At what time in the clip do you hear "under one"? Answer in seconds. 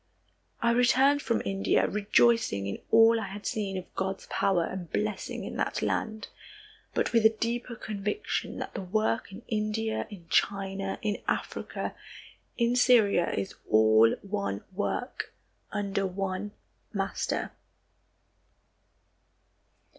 15.71-16.53